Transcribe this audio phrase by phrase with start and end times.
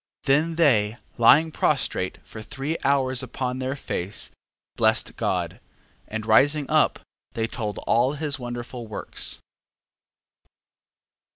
[0.23, 0.25] 12:22.
[0.25, 4.31] Then they lying prostrate for three hours upon their face,
[4.75, 5.59] blessed God,
[6.07, 7.01] and rising up,
[7.33, 9.37] they told all his wonderful works.